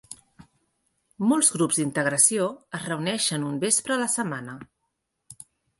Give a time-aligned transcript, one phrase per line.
[1.33, 2.49] Molts grups d'integració
[2.81, 4.61] es reuneixen un vespre a la setmana.